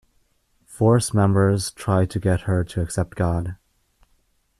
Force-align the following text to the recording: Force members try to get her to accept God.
Force 0.65 1.13
members 1.13 1.69
try 1.69 2.07
to 2.07 2.19
get 2.19 2.41
her 2.49 2.63
to 2.63 2.81
accept 2.81 3.13
God. 3.15 3.57